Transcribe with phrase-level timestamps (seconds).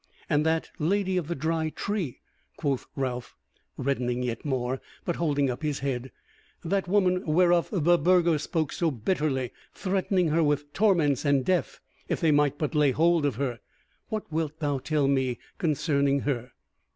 [0.27, 2.21] "And that Lady of the Dry Tree,"
[2.57, 3.35] quoth Ralph,
[3.77, 6.11] reddening yet more, but holding up his head,
[6.65, 11.79] "that woman whereof the Burgher spoke so bitterly, threatening her with torments and death
[12.09, 13.59] if they might but lay hold of her;
[14.09, 16.51] what wilt thou tell me concerning her?"